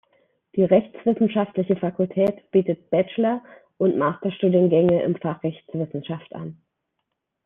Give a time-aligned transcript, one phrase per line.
[0.55, 3.43] Die Rechtswissenschaftliche Fakultät bietet Bachelor-
[3.77, 6.57] und Masterstudiengänge im Fach Rechtswissenschaft an.